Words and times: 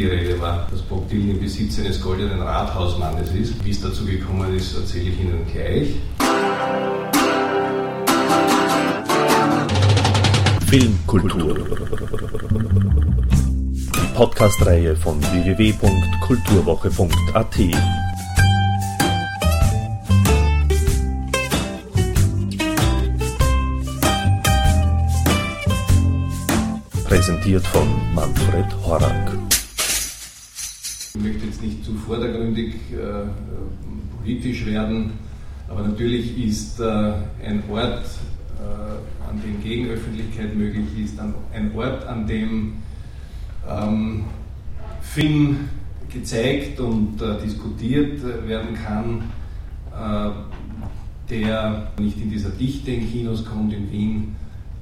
die 0.00 0.06
Rede 0.06 0.40
war, 0.40 0.66
dass 0.70 0.80
Bob 0.82 1.08
Dylan 1.10 1.30
im 1.30 1.40
Besitz 1.40 1.78
eines 1.78 2.00
goldenen 2.00 2.40
Rathausmannes 2.40 3.32
ist. 3.32 3.64
Wie 3.64 3.70
es 3.70 3.80
dazu 3.82 4.06
gekommen 4.06 4.56
ist, 4.56 4.74
erzähle 4.74 5.10
ich 5.10 5.20
Ihnen 5.20 5.44
gleich. 5.52 5.88
Filmkultur. 10.68 11.54
Die 13.72 14.14
Podcast-Reihe 14.14 14.96
von 14.96 15.20
www.kulturwoche.at. 15.20 17.56
Präsentiert 27.04 27.66
von 27.66 27.86
Manfred 28.14 28.66
Horak. 28.86 29.49
Ich 31.20 31.26
möchte 31.26 31.44
jetzt 31.44 31.62
nicht 31.62 31.84
zu 31.84 31.92
vordergründig 31.92 32.76
äh, 32.92 33.28
politisch 34.16 34.64
werden, 34.64 35.12
aber 35.68 35.82
natürlich 35.82 36.42
ist 36.42 36.80
äh, 36.80 36.84
ein 37.44 37.62
Ort, 37.70 38.06
äh, 38.56 39.28
an 39.28 39.38
dem 39.44 39.62
Gegenöffentlichkeit 39.62 40.56
möglich 40.56 40.86
ist, 41.04 41.20
ein 41.20 41.72
Ort, 41.76 42.06
an 42.06 42.26
dem 42.26 42.76
ähm, 43.68 44.24
Film 45.02 45.68
gezeigt 46.08 46.80
und 46.80 47.20
äh, 47.20 47.38
diskutiert 47.44 48.22
werden 48.48 48.74
kann, 48.82 49.24
äh, 49.92 50.30
der 51.28 51.92
nicht 52.00 52.16
in 52.16 52.30
dieser 52.30 52.48
Dichte 52.48 52.92
in 52.92 53.12
Kinos 53.12 53.44
kommt 53.44 53.74
in 53.74 53.92
Wien, 53.92 54.36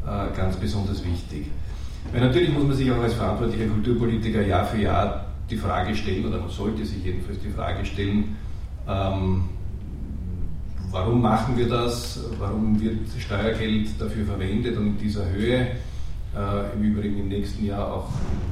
äh, 0.06 0.36
ganz 0.36 0.54
besonders 0.54 1.04
wichtig. 1.04 1.46
Weil 2.12 2.20
natürlich 2.20 2.52
muss 2.52 2.62
man 2.62 2.76
sich 2.76 2.88
auch 2.92 3.02
als 3.02 3.14
verantwortlicher 3.14 3.66
Kulturpolitiker 3.66 4.42
Jahr 4.42 4.64
für 4.64 4.80
Jahr 4.80 5.27
die 5.50 5.56
Frage 5.56 5.94
stellen, 5.94 6.26
oder 6.26 6.40
man 6.40 6.50
sollte 6.50 6.84
sich 6.84 7.04
jedenfalls 7.04 7.38
die 7.40 7.50
Frage 7.50 7.84
stellen, 7.84 8.36
ähm, 8.88 9.44
warum 10.90 11.20
machen 11.20 11.56
wir 11.56 11.68
das, 11.68 12.20
warum 12.38 12.80
wird 12.80 13.08
Steuergeld 13.18 13.88
dafür 13.98 14.24
verwendet 14.26 14.76
und 14.76 14.86
in 14.86 14.98
dieser 14.98 15.28
Höhe, 15.30 15.68
äh, 16.36 16.74
im 16.74 16.82
Übrigen 16.82 17.20
im 17.20 17.28
nächsten 17.28 17.64
Jahr 17.64 17.92
auch 17.92 18.08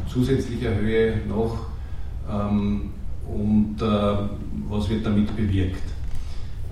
zusätzlicher 0.09 0.75
Höhe 0.75 1.19
noch, 1.29 1.67
ähm, 2.31 2.91
und 3.27 3.77
äh, 3.81 3.87
was 4.69 4.89
wird 4.89 5.05
damit 5.05 5.35
bewirkt. 5.37 5.83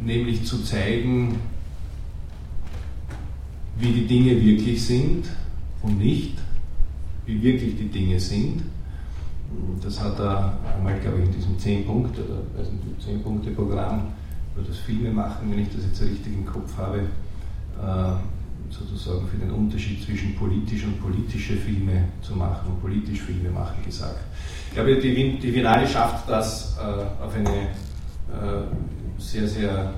nämlich 0.00 0.44
zu 0.44 0.62
zeigen, 0.62 1.40
wie 3.76 3.90
die 3.90 4.06
Dinge 4.06 4.40
wirklich 4.40 4.86
sind 4.86 5.24
und 5.82 5.98
nicht, 5.98 6.38
wie 7.26 7.42
wirklich 7.42 7.76
die 7.76 7.88
Dinge 7.88 8.20
sind. 8.20 8.62
Das 9.82 10.00
hat 10.00 10.20
er 10.20 10.56
einmal, 10.72 11.00
glaube 11.00 11.18
ich, 11.18 11.24
in 11.24 11.32
diesem 11.32 11.56
10-Punkte- 11.56 12.22
oder 12.22 12.42
10-Punkte-Programm 13.04 14.12
über 14.54 14.66
das 14.66 14.78
Filme 14.78 15.10
machen, 15.10 15.50
wenn 15.50 15.60
ich 15.60 15.68
das 15.68 15.84
jetzt 15.84 16.02
richtig 16.02 16.32
im 16.32 16.46
Kopf 16.46 16.76
habe, 16.76 16.98
äh, 16.98 18.72
sozusagen 18.72 19.26
für 19.28 19.36
den 19.36 19.50
Unterschied 19.50 20.04
zwischen 20.04 20.36
politisch 20.36 20.84
und 20.84 21.00
politische 21.00 21.56
Filme 21.56 22.04
zu 22.22 22.34
machen 22.36 22.68
und 22.68 22.80
politisch 22.80 23.20
Filme 23.20 23.50
machen 23.50 23.82
gesagt. 23.84 24.20
Ich 24.68 24.74
glaube, 24.74 24.96
die, 24.96 25.52
Finale 25.52 25.86
schafft 25.86 26.28
das 26.28 26.78
äh, 26.78 27.24
auf 27.24 27.34
eine 27.34 27.48
äh, 27.48 29.18
sehr, 29.18 29.48
sehr 29.48 29.94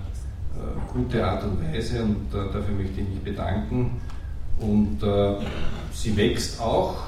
gute 0.93 1.27
Art 1.27 1.45
und 1.45 1.63
Weise 1.63 2.03
und 2.03 2.27
dafür 2.31 2.75
möchte 2.77 3.01
ich 3.01 3.09
mich 3.09 3.21
bedanken. 3.21 4.03
Und 4.61 4.99
sie 5.93 6.15
wächst 6.15 6.61
auch. 6.61 7.05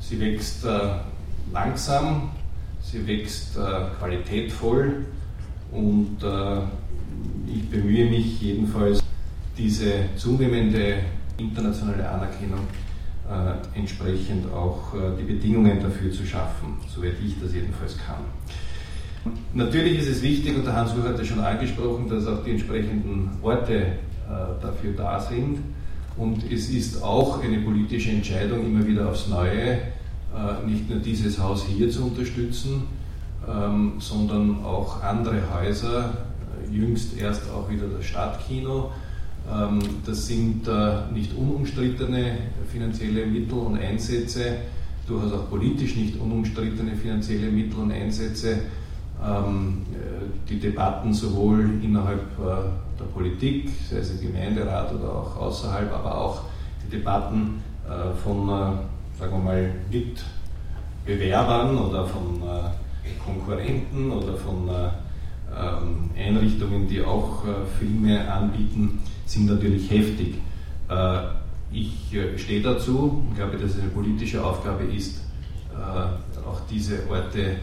Sie 0.00 0.18
wächst 0.18 0.66
langsam, 1.52 2.30
sie 2.80 3.06
wächst 3.06 3.58
qualitätvoll 3.98 5.04
und 5.72 6.16
äh, 6.22 6.60
ich 7.52 7.68
bemühe 7.68 8.08
mich 8.08 8.40
jedenfalls, 8.40 9.00
diese 9.56 9.92
zunehmende 10.16 11.00
internationale 11.36 12.08
Anerkennung 12.08 12.60
äh, 13.28 13.78
entsprechend 13.78 14.50
auch 14.52 14.94
äh, 14.94 14.98
die 15.18 15.24
Bedingungen 15.24 15.82
dafür 15.82 16.10
zu 16.12 16.24
schaffen, 16.24 16.78
soweit 16.88 17.14
ich 17.24 17.34
das 17.40 17.52
jedenfalls 17.52 17.96
kann. 17.98 18.24
Natürlich 19.52 19.98
ist 19.98 20.08
es 20.08 20.22
wichtig, 20.22 20.56
und 20.56 20.64
der 20.64 20.74
Hans-Ruhr 20.74 21.04
hat 21.04 21.18
es 21.18 21.26
schon 21.26 21.40
angesprochen, 21.40 22.08
dass 22.08 22.26
auch 22.26 22.42
die 22.44 22.52
entsprechenden 22.52 23.30
Orte 23.42 23.74
äh, 23.74 23.88
dafür 24.62 24.92
da 24.96 25.20
sind. 25.20 25.58
Und 26.16 26.50
es 26.50 26.70
ist 26.70 27.02
auch 27.02 27.42
eine 27.42 27.58
politische 27.58 28.10
Entscheidung, 28.10 28.64
immer 28.64 28.86
wieder 28.86 29.08
aufs 29.08 29.28
Neue 29.28 29.78
äh, 30.34 30.66
nicht 30.66 30.88
nur 30.88 30.98
dieses 30.98 31.38
Haus 31.38 31.64
hier 31.66 31.90
zu 31.90 32.04
unterstützen, 32.04 32.82
ähm, 33.46 33.94
sondern 33.98 34.64
auch 34.64 35.02
andere 35.02 35.42
Häuser, 35.54 36.12
äh, 36.64 36.74
jüngst 36.74 37.18
erst 37.18 37.50
auch 37.50 37.70
wieder 37.70 37.86
das 37.86 38.04
Stadtkino. 38.06 38.90
Ähm, 39.50 39.78
das 40.04 40.26
sind 40.26 40.66
äh, 40.66 41.12
nicht 41.12 41.36
unumstrittene 41.36 42.38
finanzielle 42.70 43.26
Mittel 43.26 43.58
und 43.58 43.78
Einsätze, 43.78 44.56
durchaus 45.06 45.32
auch 45.32 45.48
politisch 45.48 45.96
nicht 45.96 46.20
unumstrittene 46.20 46.94
finanzielle 46.96 47.50
Mittel 47.50 47.78
und 47.80 47.92
Einsätze. 47.92 48.58
Ähm, 49.24 49.82
die 50.48 50.60
Debatten 50.60 51.12
sowohl 51.12 51.68
innerhalb 51.82 52.20
der 52.38 53.04
Politik, 53.12 53.68
sei 53.90 53.98
es 53.98 54.12
im 54.12 54.32
Gemeinderat 54.32 54.94
oder 54.94 55.12
auch 55.12 55.36
außerhalb, 55.36 55.92
aber 55.92 56.16
auch 56.16 56.42
die 56.86 56.96
Debatten 56.96 57.62
von 58.22 58.48
sagen 59.18 59.32
wir 59.32 59.38
mal, 59.38 59.70
Mitbewerbern 61.04 61.76
oder 61.76 62.06
von 62.06 62.40
äh, 62.42 62.70
Konkurrenten 63.24 64.10
oder 64.10 64.34
von 64.34 64.68
äh, 64.68 64.88
ähm, 65.56 66.10
Einrichtungen, 66.16 66.88
die 66.88 67.02
auch 67.02 67.44
äh, 67.44 67.64
Filme 67.78 68.30
anbieten, 68.30 69.00
sind 69.26 69.46
natürlich 69.46 69.90
heftig. 69.90 70.34
Äh, 70.88 71.18
ich 71.70 72.16
stehe 72.36 72.62
dazu 72.62 73.24
und 73.28 73.34
glaube, 73.34 73.58
dass 73.58 73.72
es 73.72 73.80
eine 73.80 73.90
politische 73.90 74.42
Aufgabe 74.42 74.84
ist, 74.84 75.20
auch 76.48 76.60
diese 76.70 77.06
Orte 77.10 77.56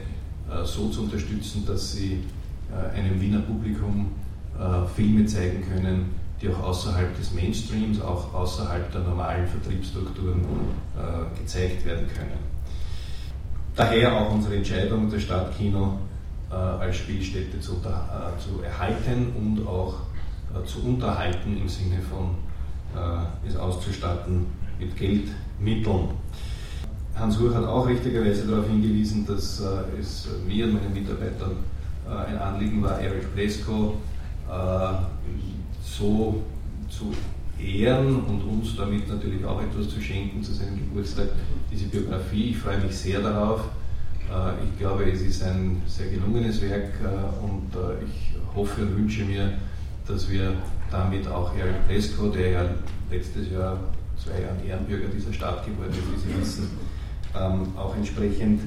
so 0.63 0.89
zu 0.89 1.01
unterstützen, 1.01 1.66
dass 1.66 1.94
sie 1.94 2.19
einem 2.95 3.19
Wiener 3.19 3.39
Publikum 3.39 4.11
Filme 4.95 5.25
zeigen 5.25 5.63
können, 5.67 6.11
die 6.39 6.50
auch 6.50 6.59
außerhalb 6.66 7.17
des 7.17 7.34
Mainstreams, 7.34 8.00
auch 8.00 8.31
außerhalb 8.31 8.91
der 8.91 9.02
normalen 9.02 9.47
Vertriebsstrukturen 9.47 10.46
gezeigt 11.41 11.84
werden 11.84 12.05
können. 12.16 12.54
Daher 13.75 14.13
auch 14.13 14.31
unsere 14.31 14.55
Entscheidung, 14.55 15.11
das 15.11 15.23
Stadtkino 15.23 15.99
äh, 16.49 16.55
als 16.55 16.95
Spielstätte 16.95 17.59
zu, 17.59 17.73
äh, 17.73 18.39
zu, 18.39 18.61
erhalten 18.63 19.33
und 19.37 19.67
auch 19.67 19.95
äh, 20.53 20.66
zu 20.66 20.81
unterhalten 20.85 21.57
im 21.57 21.67
Sinne 21.67 21.97
von 21.99 22.35
äh, 22.95 23.47
es 23.47 23.57
auszustatten 23.57 24.45
mit 24.79 24.95
Geldmitteln. 24.95 26.09
Hans 27.16 27.37
Huch 27.37 27.53
hat 27.53 27.66
auch 27.66 27.87
richtigerweise 27.87 28.47
darauf 28.47 28.67
hingewiesen, 28.67 29.25
dass 29.25 29.59
äh, 29.59 29.99
es 29.99 30.29
mir 30.47 30.66
und 30.66 30.75
meinen 30.75 30.93
Mitarbeitern 30.93 31.57
ein 32.07 32.37
Anliegen 32.37 32.83
war, 32.83 32.99
Erich 32.99 33.25
Plesko 33.33 33.95
so 35.81 36.43
zu 36.87 37.11
ehren 37.59 38.23
und 38.25 38.41
uns 38.41 38.75
damit 38.75 39.07
natürlich 39.07 39.46
auch 39.46 39.61
etwas 39.61 39.90
zu 39.90 40.02
schenken 40.02 40.43
zu 40.43 40.53
seinem 40.53 40.78
Geburtstag, 40.78 41.28
diese 41.72 41.85
Biografie. 41.85 42.52
Ich 42.52 42.57
freue 42.57 42.79
mich 42.79 42.96
sehr 42.96 43.22
darauf. 43.22 43.61
Äh, 44.29 44.66
ich 44.66 44.79
glaube, 44.79 45.09
es 45.09 45.22
ist 45.22 45.43
ein 45.43 45.81
sehr 45.87 46.07
gelungenes 46.07 46.61
Werk 46.61 46.91
äh, 47.03 47.43
und 47.43 47.73
äh, 47.75 48.03
ich 48.05 48.35
hoffe 48.55 48.81
und 48.81 48.97
wünsche 48.97 49.23
mir, 49.23 49.53
dass 50.07 50.29
wir 50.29 50.53
damit 50.91 51.28
auch 51.28 51.55
Eric 51.55 51.87
Presco, 51.87 52.29
der 52.29 52.49
ja 52.49 52.66
letztes 53.09 53.52
Jahr 53.52 53.78
zwei 54.17 54.41
Jahre 54.41 54.67
Ehrenbürger 54.67 55.07
dieser 55.07 55.34
Stadt 55.34 55.66
geworden 55.66 55.91
ist, 55.91 56.25
wie 56.25 56.34
Sie 56.34 56.40
wissen, 56.40 56.69
ähm, 57.37 57.67
auch 57.78 57.96
entsprechend 57.96 58.61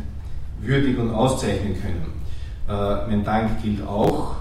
würdigen 0.60 1.08
und 1.08 1.14
auszeichnen 1.14 1.80
können. 1.80 2.18
Mein 2.66 3.24
Dank 3.24 3.62
gilt 3.62 3.80
auch 3.86 4.34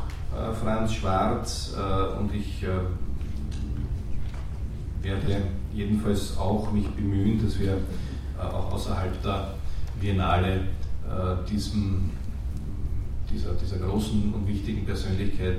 Franz 0.62 0.96
Schwarz 0.96 1.74
und 2.20 2.34
ich 2.36 2.66
werde 5.08 5.42
jedenfalls 5.74 6.38
auch 6.38 6.72
mich 6.72 6.88
bemühen, 6.88 7.44
dass 7.44 7.60
wir 7.60 7.74
äh, 7.74 8.42
auch 8.42 8.74
außerhalb 8.74 9.22
der 9.24 9.54
Biennale 10.00 10.56
äh, 10.56 11.50
diesem, 11.50 12.12
dieser, 13.32 13.54
dieser 13.54 13.78
großen 13.78 14.34
und 14.34 14.48
wichtigen 14.48 14.86
Persönlichkeit 14.86 15.58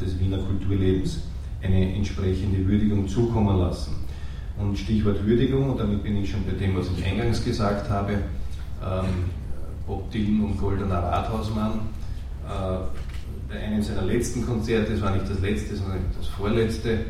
des 0.00 0.18
Wiener 0.18 0.38
Kulturlebens 0.38 1.20
eine 1.62 1.94
entsprechende 1.94 2.66
Würdigung 2.66 3.06
zukommen 3.06 3.58
lassen. 3.58 3.94
Und 4.58 4.78
Stichwort 4.78 5.24
Würdigung, 5.26 5.70
und 5.70 5.78
damit 5.78 6.02
bin 6.02 6.16
ich 6.16 6.30
schon 6.30 6.44
bei 6.46 6.52
dem, 6.52 6.76
was 6.76 6.86
ich 6.96 7.04
eingangs 7.04 7.44
gesagt 7.44 7.90
habe, 7.90 8.12
ähm, 8.82 9.04
Bob 9.86 10.10
Dylan 10.10 10.44
und 10.44 10.58
Goldener 10.58 11.02
Rathausmann. 11.02 11.72
Äh, 12.46 12.78
bei 13.48 13.60
einem 13.60 13.82
seiner 13.82 14.02
letzten 14.02 14.44
Konzerte, 14.44 14.92
das 14.92 15.02
war 15.02 15.12
nicht 15.12 15.28
das 15.28 15.40
letzte, 15.40 15.76
sondern 15.76 15.98
das 16.16 16.26
vorletzte, 16.26 16.98
vor 16.98 17.04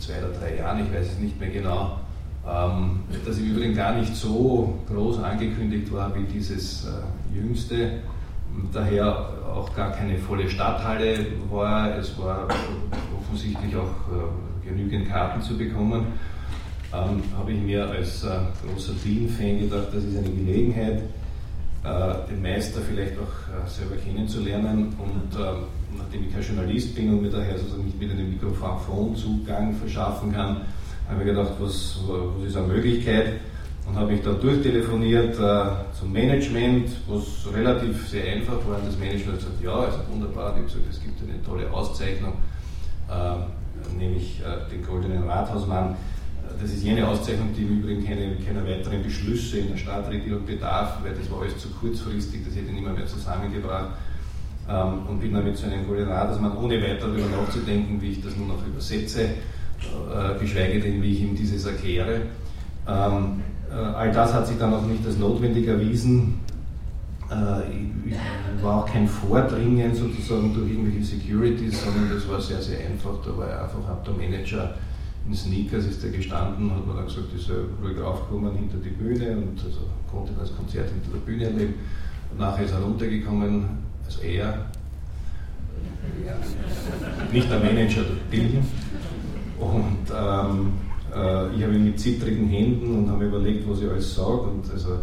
zwei 0.00 0.18
oder 0.18 0.32
drei 0.38 0.56
Jahren, 0.56 0.84
ich 0.84 0.92
weiß 0.92 1.12
es 1.12 1.18
nicht 1.18 1.38
mehr 1.38 1.50
genau, 1.50 2.00
ähm, 2.46 3.00
das 3.24 3.38
im 3.38 3.50
Übrigen 3.50 3.74
gar 3.74 3.94
nicht 3.94 4.14
so 4.16 4.78
groß 4.88 5.18
angekündigt 5.18 5.92
war 5.92 6.14
wie 6.14 6.24
dieses 6.24 6.86
äh, 6.86 7.36
jüngste, 7.36 8.00
daher 8.72 9.30
auch 9.54 9.74
gar 9.74 9.92
keine 9.92 10.18
volle 10.18 10.48
Stadthalle 10.48 11.26
war, 11.50 11.96
es 11.96 12.18
war 12.18 12.48
offensichtlich 13.18 13.76
auch 13.76 13.82
äh, 13.84 14.68
genügend 14.68 15.08
Karten 15.08 15.42
zu 15.42 15.56
bekommen, 15.56 16.06
ähm, 16.92 17.22
habe 17.38 17.52
ich 17.52 17.60
mir 17.60 17.88
als 17.88 18.24
äh, 18.24 18.28
großer 18.66 18.92
Dean-Fan 19.04 19.60
gedacht, 19.60 19.88
das 19.92 20.04
ist 20.04 20.16
eine 20.16 20.30
Gelegenheit, 20.30 21.02
den 21.82 22.42
Meister 22.42 22.80
vielleicht 22.80 23.14
auch 23.14 23.64
äh, 23.64 23.68
selber 23.68 23.96
kennenzulernen. 23.96 24.94
Und 24.98 25.38
ähm, 25.38 25.64
nachdem 25.96 26.26
ich 26.26 26.32
kein 26.32 26.42
Journalist 26.42 26.94
bin 26.94 27.10
und 27.10 27.22
mir 27.22 27.30
daher 27.30 27.58
sozusagen 27.58 27.84
nicht 27.84 27.98
mit 27.98 28.10
einem 28.10 28.30
Mikrofon 28.30 29.16
Zugang 29.16 29.74
verschaffen 29.74 30.32
kann, 30.32 30.62
habe 31.08 31.20
ich 31.20 31.26
gedacht, 31.26 31.52
was, 31.58 31.98
was 32.06 32.46
ist 32.48 32.56
eine 32.56 32.66
Möglichkeit? 32.66 33.40
Und 33.88 33.96
habe 33.96 34.12
mich 34.12 34.22
da 34.22 34.32
durchtelefoniert 34.32 35.34
äh, 35.40 35.98
zum 35.98 36.12
Management, 36.12 36.90
was 37.08 37.52
relativ 37.52 38.08
sehr 38.08 38.34
einfach 38.34 38.58
war. 38.68 38.76
Und 38.76 38.86
das 38.86 38.98
Management 38.98 39.32
hat 39.32 39.38
gesagt, 39.38 39.64
ja, 39.64 39.72
also 39.74 39.98
wunderbar. 40.12 40.50
Ich 40.50 40.56
habe 40.56 40.64
gesagt, 40.64 40.84
es 40.90 41.00
gibt 41.02 41.20
eine 41.22 41.42
tolle 41.42 41.72
Auszeichnung, 41.72 42.34
äh, 43.08 43.98
nämlich 43.98 44.40
äh, 44.40 44.70
den 44.70 44.84
Goldenen 44.84 45.24
Rathausmann 45.28 45.96
das 46.60 46.70
ist 46.70 46.82
jene 46.82 47.06
Auszeichnung, 47.06 47.48
die 47.56 47.62
im 47.62 47.80
Übrigen 47.80 48.04
keine, 48.04 48.36
keine 48.36 48.66
weiteren 48.66 49.02
Beschlüsse 49.02 49.58
in 49.58 49.68
der 49.68 49.76
Stadtregierung 49.76 50.44
bedarf, 50.44 50.98
weil 51.02 51.14
das 51.14 51.30
war 51.30 51.42
alles 51.42 51.58
zu 51.58 51.68
kurzfristig, 51.68 52.44
das 52.46 52.56
hätte 52.56 52.72
niemand 52.72 52.96
mehr 52.96 53.06
zusammengebracht. 53.06 53.90
Ähm, 54.68 55.06
und 55.08 55.20
bin 55.20 55.32
damit 55.34 55.56
zu 55.56 55.66
einem 55.66 55.86
man 56.40 56.56
ohne 56.56 56.80
weiter 56.82 57.06
darüber 57.06 57.26
nachzudenken, 57.26 58.00
wie 58.00 58.12
ich 58.12 58.22
das 58.22 58.36
nun 58.36 58.48
noch 58.48 58.66
übersetze, 58.66 59.22
äh, 59.22 60.38
geschweige 60.38 60.80
denn, 60.80 61.02
wie 61.02 61.12
ich 61.12 61.22
ihm 61.22 61.34
dieses 61.34 61.66
erkläre. 61.66 62.22
Ähm, 62.86 63.42
äh, 63.70 63.74
all 63.74 64.12
das 64.12 64.32
hat 64.32 64.46
sich 64.46 64.58
dann 64.58 64.74
auch 64.74 64.84
nicht 64.86 65.04
als 65.06 65.16
notwendig 65.16 65.66
erwiesen. 65.66 66.40
Äh, 67.30 68.10
ich 68.10 68.62
war 68.62 68.84
auch 68.84 68.86
kein 68.86 69.06
Vordringen 69.08 69.94
sozusagen 69.94 70.52
durch 70.54 70.70
irgendwelche 70.70 71.04
Securities, 71.04 71.84
sondern 71.84 72.10
das 72.12 72.28
war 72.28 72.40
sehr, 72.40 72.60
sehr 72.60 72.80
einfach. 72.80 73.14
Da 73.24 73.36
war 73.36 73.46
einfach 73.46 73.88
der 74.04 74.14
Manager 74.14 74.74
in 75.26 75.34
Sneakers 75.34 75.86
ist 75.86 76.02
er 76.04 76.10
gestanden, 76.10 76.70
hat 76.70 76.86
man 76.86 76.96
dann 76.96 77.06
gesagt, 77.06 77.26
ich 77.36 77.42
soll 77.42 77.68
ruhig 77.82 77.98
aufkommen 78.00 78.54
hinter 78.56 78.78
die 78.78 78.90
Bühne 78.90 79.36
und 79.36 79.62
also 79.64 79.80
konnte 80.10 80.32
das 80.38 80.54
Konzert 80.56 80.88
hinter 80.90 81.10
der 81.12 81.20
Bühne 81.20 81.44
erleben. 81.44 81.74
Und 82.30 82.40
nachher 82.40 82.64
ist 82.64 82.72
er 82.72 82.80
runtergekommen, 82.80 83.64
also 84.04 84.22
er, 84.22 84.66
nicht 87.32 87.50
der 87.50 87.60
Manager, 87.60 88.02
der 88.02 88.36
Bill. 88.36 88.62
Und 89.58 90.10
ähm, 90.10 90.72
äh, 91.14 91.56
ich 91.56 91.62
habe 91.62 91.74
ihn 91.74 91.84
mit 91.84 92.00
zittrigen 92.00 92.48
Händen 92.48 92.98
und 92.98 93.10
habe 93.10 93.26
überlegt, 93.26 93.68
was 93.68 93.80
ich 93.80 93.88
alles 93.88 94.14
sage. 94.14 94.42
Und 94.42 94.70
also 94.72 94.98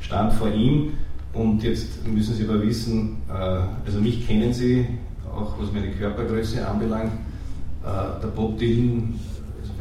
stand 0.00 0.32
vor 0.34 0.52
ihm. 0.52 0.92
Und 1.32 1.62
jetzt 1.62 2.06
müssen 2.06 2.34
Sie 2.34 2.44
aber 2.44 2.62
wissen, 2.62 3.16
äh, 3.28 3.32
also 3.32 4.00
mich 4.00 4.26
kennen 4.26 4.52
Sie, 4.52 4.86
auch 5.34 5.54
was 5.58 5.72
meine 5.72 5.90
Körpergröße 5.90 6.66
anbelangt. 6.66 7.12
Äh, 7.82 8.20
der 8.22 8.28
Bob 8.28 8.58
Dylan 8.58 9.18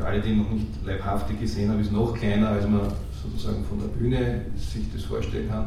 für 0.01 0.07
alle, 0.07 0.21
die 0.21 0.35
noch 0.35 0.49
nicht 0.49 0.67
leibhaftig 0.85 1.39
gesehen 1.39 1.69
haben, 1.69 1.79
ist 1.79 1.91
noch 1.91 2.13
kleiner, 2.17 2.49
als 2.49 2.67
man 2.67 2.81
sozusagen 3.21 3.63
von 3.65 3.79
der 3.79 3.87
Bühne 3.87 4.45
sich 4.57 4.91
das 4.93 5.03
vorstellen 5.03 5.49
kann. 5.49 5.65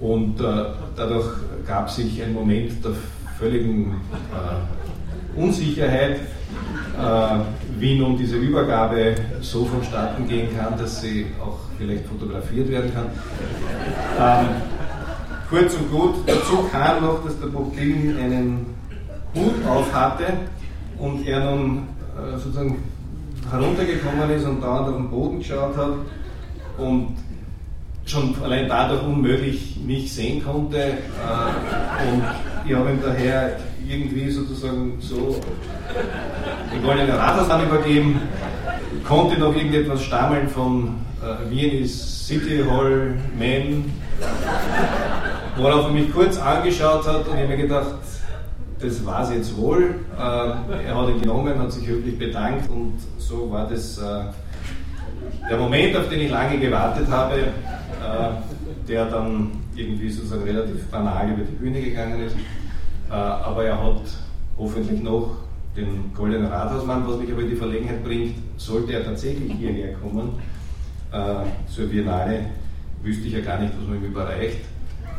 Und 0.00 0.40
äh, 0.40 0.64
dadurch 0.96 1.26
gab 1.66 1.90
sich 1.90 2.22
ein 2.22 2.32
Moment 2.32 2.84
der 2.84 2.92
völligen 3.38 4.00
äh, 4.32 5.38
Unsicherheit, 5.40 6.20
äh, 6.98 7.38
wie 7.78 7.98
nun 7.98 8.16
diese 8.16 8.36
Übergabe 8.36 9.14
so 9.40 9.64
vonstatten 9.64 10.26
gehen 10.26 10.48
kann, 10.56 10.78
dass 10.78 11.02
sie 11.02 11.26
auch 11.40 11.58
vielleicht 11.78 12.06
fotografiert 12.06 12.68
werden 12.70 12.90
kann. 12.92 13.06
Ähm, 14.18 14.46
kurz 15.48 15.74
und 15.74 15.90
gut, 15.90 16.14
dazu 16.26 16.68
kam 16.70 17.02
noch, 17.02 17.24
dass 17.24 17.38
der 17.38 17.48
Bob 17.48 17.76
Dylan 17.76 18.16
einen 18.18 18.66
Hut 19.34 19.66
auf 19.68 19.92
hatte 19.92 20.24
und 20.98 21.26
er 21.26 21.54
nun 21.54 21.88
äh, 22.16 22.38
sozusagen 22.38 22.91
heruntergekommen 23.52 24.30
ist 24.30 24.44
und 24.44 24.62
dauernd 24.62 24.88
auf 24.88 24.96
den 24.96 25.10
Boden 25.10 25.38
geschaut 25.38 25.76
hat 25.76 25.92
und 26.78 27.16
schon 28.06 28.34
allein 28.42 28.68
dadurch 28.68 29.02
unmöglich 29.02 29.76
mich 29.86 30.12
sehen 30.12 30.42
konnte. 30.44 30.78
Äh, 30.78 32.12
und 32.12 32.24
ich 32.66 32.74
habe 32.74 32.90
ihm 32.90 33.02
daher 33.02 33.58
irgendwie 33.88 34.30
sozusagen 34.30 34.94
so 35.00 35.36
den 36.72 36.82
goldenen 36.82 37.14
Rathaus 37.14 37.46
übergeben, 37.62 38.20
konnte 39.06 39.38
noch 39.38 39.54
irgendetwas 39.54 40.02
stammeln 40.02 40.48
von 40.48 40.94
äh, 41.22 41.50
Wien 41.50 41.82
ist 41.82 42.26
City 42.26 42.64
Hall 42.68 43.14
Man, 43.38 43.92
worauf 45.56 45.86
er 45.86 45.92
mich 45.92 46.12
kurz 46.12 46.38
angeschaut 46.38 47.06
hat 47.06 47.28
und 47.28 47.34
ich 47.34 47.42
habe 47.42 47.48
mir 47.48 47.56
gedacht, 47.56 47.94
das 48.82 49.06
war 49.06 49.22
es 49.22 49.30
jetzt 49.30 49.56
wohl. 49.56 49.94
Äh, 50.16 50.20
er 50.20 50.94
hat 50.94 51.08
ihn 51.08 51.20
genommen, 51.20 51.58
hat 51.58 51.72
sich 51.72 51.86
höflich 51.86 52.18
bedankt 52.18 52.68
und 52.68 52.94
so 53.18 53.50
war 53.50 53.68
das 53.68 53.98
äh, 53.98 54.24
der 55.48 55.56
Moment, 55.56 55.96
auf 55.96 56.08
den 56.08 56.20
ich 56.20 56.30
lange 56.30 56.58
gewartet 56.58 57.08
habe, 57.08 57.36
äh, 57.36 58.88
der 58.88 59.06
dann 59.06 59.52
irgendwie 59.76 60.10
sozusagen 60.10 60.42
relativ 60.42 60.84
banal 60.88 61.30
über 61.30 61.44
die 61.44 61.54
Bühne 61.54 61.80
gegangen 61.80 62.20
ist. 62.22 62.36
aber 63.08 63.64
er 63.64 63.82
hat 63.82 64.02
hoffentlich 64.58 65.02
noch 65.02 65.36
den 65.76 66.12
Goldenen 66.14 66.46
Rathausmann, 66.46 67.06
was 67.06 67.16
mich 67.16 67.32
aber 67.32 67.42
in 67.42 67.50
die 67.50 67.56
Verlegenheit 67.56 68.04
bringt, 68.04 68.34
sollte 68.58 68.92
er 68.92 69.04
tatsächlich 69.04 69.52
hierher 69.52 69.94
kommen, 69.94 70.32
zur 71.66 71.86
Biennale, 71.86 72.46
wüsste 73.02 73.28
ich 73.28 73.32
ja 73.32 73.40
gar 73.40 73.60
nicht, 73.60 73.72
was 73.78 73.88
man 73.88 73.96
ihm 73.96 74.10
überreicht 74.10 74.60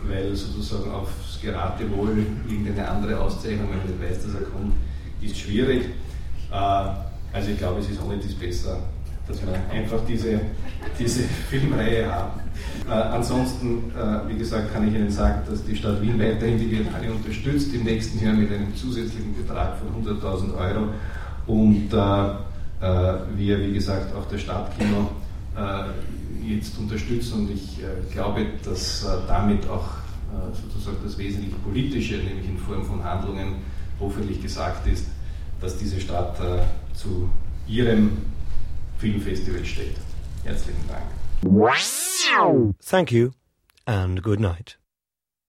weil 0.07 0.36
sozusagen 0.36 0.91
aufs 0.91 1.39
Geratewohl 1.41 2.25
irgendeine 2.48 2.88
andere 2.88 3.19
Auszeichnung, 3.19 3.69
wenn 3.69 3.91
man 3.91 4.10
weiß, 4.10 4.24
dass 4.24 4.33
er 4.36 4.41
kommt, 4.41 4.74
ist 5.22 5.38
schwierig. 5.38 5.83
Äh, 6.51 6.55
also 6.55 7.51
ich 7.51 7.57
glaube, 7.57 7.79
es 7.79 7.89
ist 7.89 8.01
ohne 8.03 8.17
dies 8.17 8.36
besser, 8.36 8.77
dass 9.27 9.41
wir 9.41 9.53
einfach 9.72 10.00
diese, 10.07 10.39
diese 11.00 11.24
Filmreihe 11.50 12.12
haben. 12.12 12.39
Äh, 12.88 12.91
ansonsten, 12.91 13.91
äh, 13.98 14.29
wie 14.29 14.38
gesagt, 14.38 14.74
kann 14.74 14.88
ich 14.88 14.93
Ihnen 14.93 15.10
sagen, 15.10 15.41
dass 15.50 15.63
die 15.63 15.75
Stadt 15.75 16.01
Wien 16.01 16.19
weiterhin 16.19 16.60
die 16.60 16.65
Biennale 16.65 17.12
unterstützt 17.12 17.74
im 17.74 17.83
nächsten 17.83 18.24
Jahr 18.24 18.33
mit 18.33 18.51
einem 18.51 18.75
zusätzlichen 18.75 19.36
Betrag 19.36 19.77
von 19.77 20.05
100.000 20.05 20.57
Euro 20.57 20.88
und 21.48 21.89
wir, 23.38 23.60
wie 23.60 23.74
gesagt, 23.74 24.13
auch 24.13 24.29
das 24.29 24.41
Stadtkino 24.41 25.10
jetzt 26.50 26.77
unterstützen 26.77 27.41
und 27.41 27.51
ich 27.51 27.79
äh, 27.79 28.12
glaube, 28.12 28.45
dass 28.63 29.03
äh, 29.03 29.07
damit 29.27 29.67
auch 29.67 29.85
äh, 29.85 30.55
sozusagen 30.55 30.97
das 31.03 31.17
wesentlich 31.17 31.53
Politische, 31.63 32.15
nämlich 32.17 32.47
in 32.47 32.57
Form 32.57 32.83
von 32.85 33.03
Handlungen, 33.03 33.55
hoffentlich 34.00 34.41
gesagt 34.41 34.88
ist, 34.88 35.07
dass 35.62 35.77
diese 35.77 36.01
Stadt 36.01 36.38
zu 36.93 37.29
ihrem 37.67 38.17
Filmfestival 38.97 39.63
steht. 39.63 39.95
Herzlichen 40.43 40.85
Dank. 40.89 41.05
Thank 42.85 43.12
you 43.12 43.31
and 43.85 44.21
good 44.21 44.39
night. 44.39 44.77